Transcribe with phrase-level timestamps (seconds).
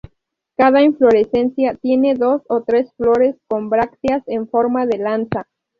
[0.57, 5.47] Cada inflorescencia tiene dos o tres flores con brácteas en forma de lanza.